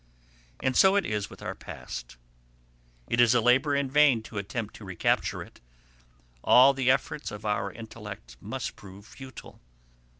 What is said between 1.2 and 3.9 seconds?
with our own past. It is a labour in